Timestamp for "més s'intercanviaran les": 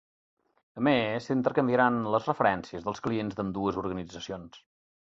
0.87-2.27